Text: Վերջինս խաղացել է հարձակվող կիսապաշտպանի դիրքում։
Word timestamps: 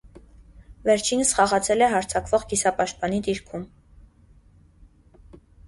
Վերջինս 0.89 1.33
խաղացել 1.39 1.83
է 1.89 1.91
հարձակվող 1.93 2.47
կիսապաշտպանի 2.53 3.21
դիրքում։ 3.29 3.71